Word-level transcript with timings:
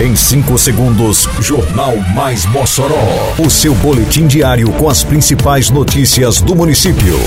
Em 0.00 0.16
5 0.16 0.56
segundos, 0.56 1.28
Jornal 1.40 1.94
Mais 2.14 2.46
Mossoró. 2.46 3.34
O 3.38 3.50
seu 3.50 3.74
boletim 3.74 4.26
diário 4.26 4.72
com 4.72 4.88
as 4.88 5.04
principais 5.04 5.68
notícias 5.68 6.40
do 6.40 6.56
município. 6.56 7.18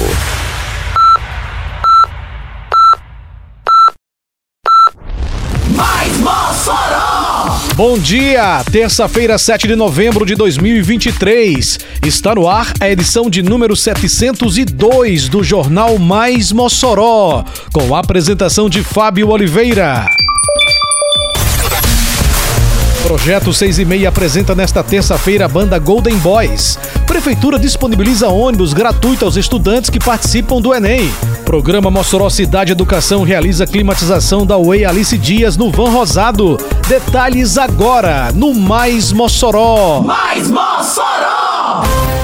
Mais 5.75 6.17
Mossoró! 6.17 7.59
Bom 7.75 8.00
dia, 8.00 8.64
terça-feira, 8.71 9.38
7 9.38 9.68
de 9.68 9.76
novembro 9.76 10.26
de 10.26 10.34
2023. 10.34 11.78
Está 12.04 12.34
no 12.34 12.50
ar 12.50 12.74
a 12.80 12.90
edição 12.90 13.30
de 13.30 13.44
número 13.44 13.76
702 13.76 15.30
do 15.30 15.44
Jornal 15.44 16.00
Mais 16.00 16.52
Mossoró, 16.52 17.46
com 17.71 17.94
a 17.94 18.00
apresentação 18.00 18.68
de 18.68 18.84
Fábio 18.84 19.30
Oliveira. 19.30 20.10
Projeto 23.04 23.53
6 23.53 23.80
e 23.80 23.85
meia 23.85 24.07
apresenta 24.07 24.55
nesta 24.55 24.81
terça-feira 24.81 25.44
a 25.44 25.48
banda 25.48 25.77
Golden 25.77 26.16
Boys. 26.20 26.80
Prefeitura 27.05 27.59
disponibiliza 27.59 28.30
ônibus 28.30 28.71
gratuito 28.71 29.25
aos 29.25 29.35
estudantes 29.35 29.89
que 29.89 29.99
participam 29.99 30.61
do 30.61 30.73
Enem. 30.73 31.11
Programa 31.44 31.91
Mossoró 31.91 32.30
Cidade 32.30 32.71
Educação 32.71 33.23
realiza 33.23 33.67
climatização 33.67 34.45
da 34.45 34.58
Way 34.58 34.85
Alice 34.85 35.17
Dias 35.17 35.58
no 35.58 35.70
Van 35.70 35.89
Rosado. 35.89 36.58
Detalhes 36.88 37.58
agora 37.58 38.31
no 38.31 38.53
Mais 38.53 39.11
Mossoró. 39.11 40.02
Mais 40.02 40.49
Mossoró! 40.49 42.23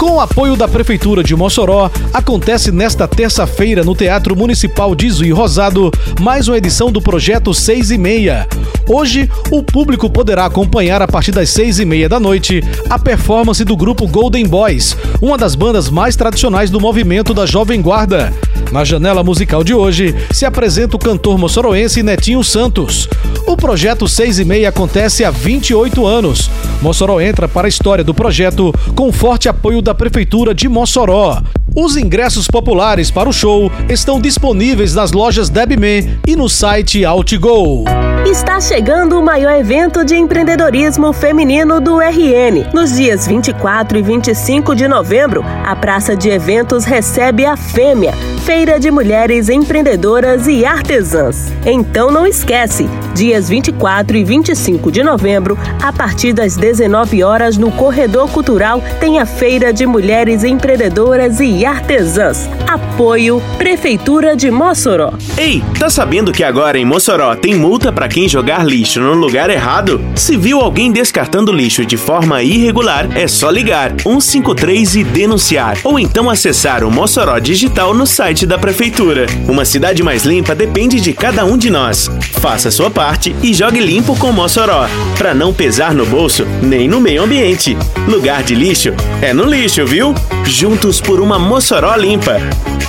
Com 0.00 0.12
o 0.12 0.20
apoio 0.20 0.56
da 0.56 0.66
Prefeitura 0.66 1.22
de 1.22 1.36
Mossoró, 1.36 1.90
acontece 2.14 2.72
nesta 2.72 3.06
terça-feira 3.06 3.84
no 3.84 3.94
Teatro 3.94 4.34
Municipal 4.34 4.94
de 4.94 5.10
Zui 5.10 5.30
Rosado 5.30 5.90
mais 6.18 6.48
uma 6.48 6.56
edição 6.56 6.90
do 6.90 7.02
projeto 7.02 7.52
6 7.52 7.90
e 7.90 7.98
meia. 7.98 8.48
Hoje, 8.88 9.30
o 9.50 9.62
público 9.62 10.08
poderá 10.08 10.46
acompanhar 10.46 11.02
a 11.02 11.06
partir 11.06 11.32
das 11.32 11.50
seis 11.50 11.78
e 11.78 11.84
meia 11.84 12.08
da 12.08 12.18
noite 12.18 12.64
a 12.88 12.98
performance 12.98 13.62
do 13.62 13.76
grupo 13.76 14.08
Golden 14.08 14.46
Boys, 14.46 14.96
uma 15.20 15.36
das 15.36 15.54
bandas 15.54 15.90
mais 15.90 16.16
tradicionais 16.16 16.70
do 16.70 16.80
movimento 16.80 17.34
da 17.34 17.44
Jovem 17.44 17.82
Guarda. 17.82 18.32
Na 18.72 18.84
janela 18.84 19.22
musical 19.22 19.62
de 19.62 19.74
hoje, 19.74 20.16
se 20.32 20.46
apresenta 20.46 20.96
o 20.96 20.98
cantor 20.98 21.36
moçoroense 21.36 22.02
Netinho 22.02 22.42
Santos. 22.42 23.06
O 23.46 23.54
projeto 23.54 24.08
6 24.08 24.38
e 24.38 24.44
meia 24.46 24.70
acontece 24.70 25.24
há 25.24 25.30
28 25.30 26.06
anos. 26.06 26.50
Mossoró 26.82 27.20
entra 27.20 27.46
para 27.46 27.66
a 27.66 27.68
história 27.68 28.02
do 28.02 28.14
projeto 28.14 28.72
com 28.94 29.12
forte 29.12 29.48
apoio 29.48 29.82
da 29.82 29.94
Prefeitura 29.94 30.54
de 30.54 30.68
Mossoró. 30.68 31.42
Os 31.74 31.96
ingressos 31.96 32.48
populares 32.48 33.10
para 33.10 33.28
o 33.28 33.32
show 33.32 33.70
estão 33.88 34.20
disponíveis 34.20 34.94
nas 34.94 35.12
lojas 35.12 35.48
Debman 35.48 36.18
e 36.26 36.34
no 36.34 36.48
site 36.48 37.04
Outgo. 37.04 37.84
Está 38.26 38.60
chegando 38.60 39.18
o 39.18 39.22
maior 39.22 39.58
evento 39.58 40.04
de 40.04 40.14
empreendedorismo 40.14 41.10
feminino 41.12 41.80
do 41.80 41.98
RN. 41.98 42.70
Nos 42.72 42.94
dias 42.94 43.26
24 43.26 43.98
e 43.98 44.02
25 44.02 44.76
de 44.76 44.86
novembro, 44.86 45.42
a 45.64 45.74
Praça 45.74 46.14
de 46.14 46.28
Eventos 46.28 46.84
recebe 46.84 47.46
a 47.46 47.56
Fêmea, 47.56 48.12
Feira 48.44 48.78
de 48.78 48.90
Mulheres 48.90 49.48
Empreendedoras 49.48 50.46
e 50.46 50.66
Artesãs. 50.66 51.50
Então 51.64 52.10
não 52.10 52.26
esquece, 52.26 52.88
dias 53.14 53.48
24 53.48 54.16
e 54.18 54.22
25 54.22 54.92
de 54.92 55.02
novembro, 55.02 55.58
a 55.82 55.92
partir 55.92 56.34
das 56.34 56.56
19 56.56 57.24
horas 57.24 57.56
no 57.56 57.72
Corredor 57.72 58.30
Cultural, 58.30 58.82
tem 59.00 59.18
a 59.18 59.24
Feira 59.24 59.72
de 59.72 59.86
Mulheres 59.86 60.44
Empreendedoras 60.44 61.40
e 61.40 61.64
Artesãs. 61.64 62.48
Apoio 62.68 63.42
Prefeitura 63.56 64.36
de 64.36 64.50
Mossoró. 64.50 65.14
Ei, 65.38 65.64
tá 65.78 65.88
sabendo 65.88 66.30
que 66.32 66.44
agora 66.44 66.78
em 66.78 66.84
Mossoró 66.84 67.34
tem 67.34 67.54
multa 67.54 67.90
para 67.90 68.09
quem 68.10 68.28
jogar 68.28 68.66
lixo 68.66 69.00
no 69.00 69.14
lugar 69.14 69.48
errado? 69.48 70.00
Se 70.16 70.36
viu 70.36 70.60
alguém 70.60 70.90
descartando 70.90 71.52
lixo 71.52 71.86
de 71.86 71.96
forma 71.96 72.42
irregular, 72.42 73.08
é 73.16 73.28
só 73.28 73.48
ligar 73.48 73.94
153 74.02 74.96
e 74.96 75.04
denunciar, 75.04 75.78
ou 75.84 75.98
então 75.98 76.28
acessar 76.28 76.82
o 76.82 76.90
Mossoró 76.90 77.38
Digital 77.38 77.94
no 77.94 78.06
site 78.06 78.44
da 78.44 78.58
prefeitura. 78.58 79.26
Uma 79.46 79.64
cidade 79.64 80.02
mais 80.02 80.24
limpa 80.24 80.54
depende 80.56 81.00
de 81.00 81.12
cada 81.12 81.44
um 81.44 81.56
de 81.56 81.70
nós. 81.70 82.10
Faça 82.40 82.70
sua 82.70 82.90
parte 82.90 83.34
e 83.42 83.54
jogue 83.54 83.78
limpo 83.78 84.16
com 84.16 84.32
Mossoró, 84.32 84.88
para 85.16 85.32
não 85.32 85.54
pesar 85.54 85.94
no 85.94 86.04
bolso 86.04 86.44
nem 86.60 86.88
no 86.88 87.00
meio 87.00 87.22
ambiente. 87.22 87.76
Lugar 88.08 88.42
de 88.42 88.56
lixo 88.56 88.92
é 89.22 89.32
no 89.32 89.44
lixo, 89.44 89.86
viu? 89.86 90.12
Juntos 90.44 91.00
por 91.00 91.20
uma 91.20 91.38
Mossoró 91.38 91.94
limpa. 91.94 92.38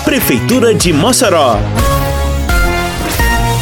Prefeitura 0.04 0.74
de 0.74 0.92
Mossoró. 0.92 1.60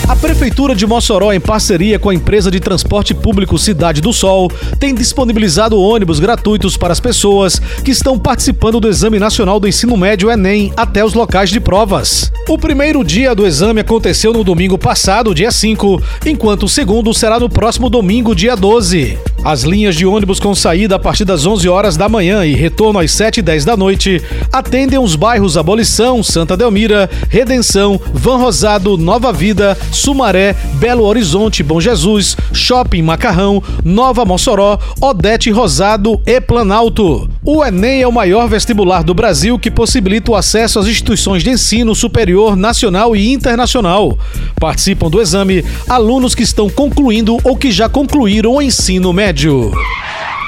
A 0.10 0.16
Prefeitura 0.16 0.74
de 0.74 0.88
Mossoró, 0.88 1.32
em 1.32 1.40
parceria 1.40 2.00
com 2.00 2.10
a 2.10 2.14
empresa 2.16 2.50
de 2.50 2.60
transporte 2.60 3.14
público 3.14 3.60
Cidade 3.60 4.02
do 4.02 4.12
Sol, 4.12 4.50
tem 4.80 4.96
disponibilizado 4.96 5.80
ônibus 5.80 6.20
gratuitos 6.20 6.76
para 6.76 6.92
as 6.92 7.00
pessoas 7.00 7.60
que 7.86 7.92
estão 7.92 8.18
participando 8.18 8.80
do 8.80 8.90
Exame 8.90 9.20
Nacional 9.20 9.60
do 9.60 9.68
Ensino 9.68 9.96
Médio 9.96 10.32
Enem 10.32 10.74
até 10.76 11.06
os 11.06 11.14
locais 11.14 11.52
de 11.52 11.60
provas. 11.60 12.32
O 12.48 12.58
primeiro 12.58 13.04
dia 13.04 13.36
do 13.36 13.46
exame 13.46 13.82
aconteceu 13.82 14.34
no 14.34 14.44
domingo 14.44 14.80
passado, 14.80 15.36
dia 15.36 15.52
5, 15.52 16.02
enquanto 16.26 16.64
o 16.64 16.70
segundo 16.70 17.14
será 17.14 17.40
no 17.40 17.48
próximo 17.48 17.88
domingo, 17.88 18.34
dia 18.34 18.56
12. 18.56 19.16
As 19.44 19.62
linhas 19.62 19.96
de 19.96 20.06
ônibus 20.06 20.40
com 20.40 20.56
saída 20.56 20.96
a 20.96 21.00
partir 21.00 21.24
das 21.24 21.46
11 21.46 21.70
horas 21.70 21.96
da 21.96 22.10
manhã 22.10 22.44
e 22.44 22.56
retorno 22.56 23.00
às 23.00 23.12
7 23.12 23.38
e 23.38 23.42
10 23.44 23.64
da 23.64 23.78
noite 23.78 24.22
atendem 24.52 24.98
os 24.98 25.16
bairros 25.16 25.56
Abolição, 25.56 26.24
Santa 26.24 26.58
Delmira, 26.58 27.10
Redenção, 27.30 28.02
Van 28.12 28.38
Rosado, 28.38 28.98
Nova 28.98 29.32
Vida, 29.32 29.78
Sumaré, 30.00 30.56
Belo 30.76 31.04
Horizonte, 31.04 31.62
Bom 31.62 31.82
Jesus, 31.82 32.38
Shopping 32.54 33.02
Macarrão, 33.02 33.62
Nova 33.84 34.24
Mossoró, 34.24 34.80
Odete 35.02 35.52
Rosado 35.52 36.20
e 36.26 36.40
Planalto. 36.40 37.30
O 37.44 37.64
Enem 37.64 38.02
é 38.02 38.08
o 38.08 38.12
maior 38.12 38.48
vestibular 38.48 39.04
do 39.04 39.14
Brasil 39.14 39.60
que 39.60 39.70
possibilita 39.70 40.32
o 40.32 40.36
acesso 40.36 40.80
às 40.80 40.88
instituições 40.88 41.44
de 41.44 41.50
ensino 41.50 41.94
superior 41.94 42.56
nacional 42.56 43.16
e 43.16 43.32
internacional. 43.32 44.18
Participam 44.60 45.10
do 45.10 45.22
exame 45.22 45.64
alunos 45.88 46.34
que 46.34 46.44
estão 46.44 46.70
concluindo 46.70 47.38
ou 47.44 47.58
que 47.58 47.70
já 47.70 47.90
concluíram 47.90 48.54
o 48.54 48.62
ensino 48.62 49.12
médio. 49.12 49.72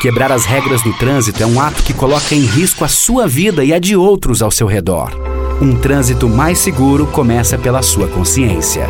Quebrar 0.02 0.32
as 0.32 0.46
regras 0.46 0.82
do 0.82 0.94
trânsito 0.94 1.44
é 1.44 1.46
um 1.46 1.60
ato 1.60 1.84
que 1.84 1.94
coloca 1.94 2.34
em 2.34 2.46
risco 2.46 2.84
a 2.84 2.88
sua 2.88 3.28
vida 3.28 3.64
e 3.64 3.74
a 3.74 3.80
de 3.80 3.96
outros 3.96 4.42
ao 4.42 4.50
seu 4.50 4.66
redor. 4.66 5.12
Um 5.62 5.76
trânsito 5.76 6.28
mais 6.28 6.58
seguro 6.58 7.06
começa 7.06 7.58
pela 7.58 7.84
sua 7.84 8.08
consciência. 8.08 8.90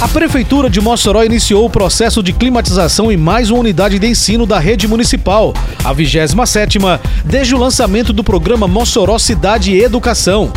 A 0.00 0.08
Prefeitura 0.08 0.70
de 0.70 0.80
Mossoró 0.80 1.22
iniciou 1.22 1.66
o 1.66 1.70
processo 1.70 2.22
de 2.22 2.32
climatização 2.32 3.12
em 3.12 3.18
mais 3.18 3.50
uma 3.50 3.60
unidade 3.60 3.98
de 3.98 4.06
ensino 4.06 4.46
da 4.46 4.58
rede 4.58 4.88
municipal, 4.88 5.52
a 5.84 5.94
27ª, 5.94 6.98
desde 7.22 7.54
o 7.54 7.58
lançamento 7.58 8.10
do 8.10 8.24
programa 8.24 8.66
Mossoró 8.66 9.18
Cidade 9.18 9.72
e 9.72 9.82
Educação. 9.82 10.50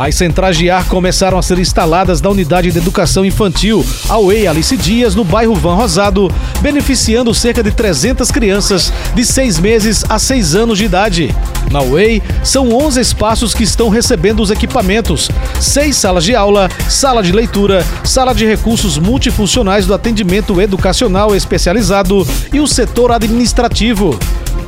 As 0.00 0.14
centrais 0.14 0.56
de 0.56 0.70
ar 0.70 0.88
começaram 0.88 1.38
a 1.38 1.42
ser 1.42 1.58
instaladas 1.58 2.22
na 2.22 2.30
unidade 2.30 2.72
de 2.72 2.78
educação 2.78 3.22
infantil 3.22 3.84
Away 4.08 4.46
Alice 4.46 4.74
Dias, 4.74 5.14
no 5.14 5.24
bairro 5.24 5.54
Van 5.54 5.74
Rosado, 5.74 6.32
beneficiando 6.62 7.34
cerca 7.34 7.62
de 7.62 7.70
300 7.70 8.30
crianças 8.30 8.90
de 9.14 9.22
6 9.22 9.58
meses 9.58 10.02
a 10.08 10.18
6 10.18 10.54
anos 10.54 10.78
de 10.78 10.86
idade. 10.86 11.36
Na 11.70 11.82
Way, 11.82 12.22
são 12.42 12.72
11 12.72 12.98
espaços 12.98 13.52
que 13.52 13.62
estão 13.62 13.90
recebendo 13.90 14.40
os 14.40 14.50
equipamentos, 14.50 15.30
seis 15.60 15.96
salas 15.96 16.24
de 16.24 16.34
aula, 16.34 16.68
sala 16.88 17.22
de 17.22 17.30
leitura, 17.30 17.84
sala 18.02 18.34
de 18.34 18.44
recursos 18.44 18.98
multifuncionais 18.98 19.86
do 19.86 19.94
atendimento 19.94 20.60
educacional 20.60 21.36
especializado 21.36 22.26
e 22.52 22.58
o 22.58 22.66
setor 22.66 23.12
administrativo. 23.12 24.18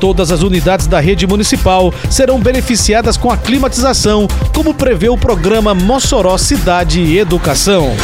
Todas 0.03 0.33
as 0.33 0.41
unidades 0.41 0.85
da 0.85 0.99
rede 0.99 1.25
municipal 1.25 1.93
serão 2.09 2.37
beneficiadas 2.37 3.15
com 3.15 3.31
a 3.31 3.37
climatização, 3.37 4.27
como 4.53 4.73
prevê 4.73 5.07
o 5.07 5.17
programa 5.17 5.73
Mossoró 5.73 6.37
Cidade 6.37 6.99
e 6.99 7.17
Educação. 7.17 7.95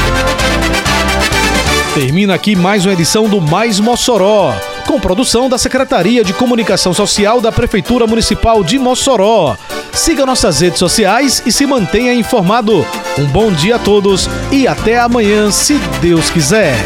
Termina 1.93 2.35
aqui 2.35 2.55
mais 2.55 2.85
uma 2.85 2.93
edição 2.93 3.27
do 3.27 3.41
Mais 3.41 3.81
Mossoró, 3.81 4.55
com 4.87 4.97
produção 4.97 5.49
da 5.49 5.57
Secretaria 5.57 6.23
de 6.23 6.31
Comunicação 6.31 6.93
Social 6.93 7.41
da 7.41 7.51
Prefeitura 7.51 8.07
Municipal 8.07 8.63
de 8.63 8.79
Mossoró. 8.79 9.57
Siga 9.91 10.25
nossas 10.25 10.61
redes 10.61 10.79
sociais 10.79 11.43
e 11.45 11.51
se 11.51 11.65
mantenha 11.65 12.13
informado. 12.13 12.87
Um 13.17 13.25
bom 13.25 13.51
dia 13.51 13.75
a 13.75 13.79
todos 13.79 14.29
e 14.53 14.65
até 14.65 14.97
amanhã, 14.97 15.51
se 15.51 15.73
Deus 15.99 16.29
quiser. 16.29 16.77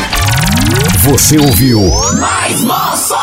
Você 1.04 1.38
ouviu 1.38 1.80
Mais 2.19 2.63
Mossoró! 2.63 3.23